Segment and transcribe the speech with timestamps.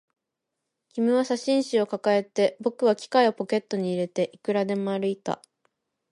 [0.95, 5.43] 君は写真集を抱えて、僕は機械をポケットに入れて、いくらでも歩いた